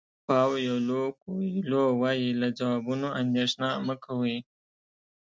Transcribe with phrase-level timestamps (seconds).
[0.27, 4.37] پاویلو کویلو وایي له ځوابونو اندېښنه مه کوئ.